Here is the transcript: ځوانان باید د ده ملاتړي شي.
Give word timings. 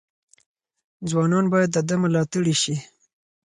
ځوانان 1.09 1.45
باید 1.53 1.69
د 1.73 1.77
ده 1.87 1.95
ملاتړي 2.03 2.55
شي. 2.61 2.75